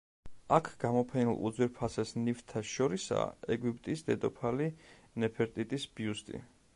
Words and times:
აქ 0.55 0.67
გამოფენილ 0.83 1.35
უძვირფასეს 1.49 2.13
ნივთთა 2.21 2.63
შორისაა 2.69 3.27
ეგვიპტის 3.57 4.03
დედოფალი 4.09 4.71
ნეფერტიტის 5.25 5.87
ბიუსტი. 6.01 6.43